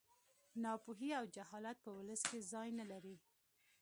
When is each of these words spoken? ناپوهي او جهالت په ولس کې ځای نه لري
ناپوهي 0.63 1.09
او 1.19 1.25
جهالت 1.35 1.77
په 1.85 1.89
ولس 1.97 2.21
کې 2.29 2.39
ځای 2.51 2.69
نه 2.79 2.85
لري 2.91 3.15